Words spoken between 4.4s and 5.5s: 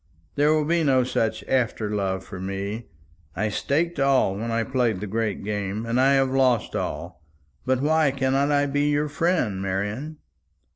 I played the great